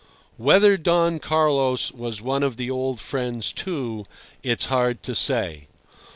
[0.37, 4.07] Whether Don Carlos was one of the "old friends," too,
[4.41, 5.67] it's hard to say.